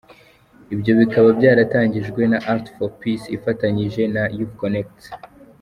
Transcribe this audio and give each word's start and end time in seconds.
Ibyo 0.73 0.91
bikaba 0.99 1.27
byaratangijwe 1.37 2.21
na 2.31 2.37
“Arts 2.51 2.71
for 2.75 2.89
peace” 2.99 3.25
ifatanyije 3.37 4.01
na 4.15 4.23
“Youthconnekt”. 4.37 4.99